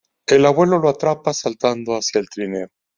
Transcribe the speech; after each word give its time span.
El 0.25 0.47
Abuelo 0.47 0.79
lo 0.79 0.89
atrapa, 0.89 1.31
saltando 1.31 1.91
hacia 1.95 2.21
el 2.21 2.27
trineo. 2.27 2.69